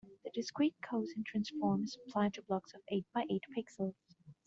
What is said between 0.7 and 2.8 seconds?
cosine transform is applied to blocks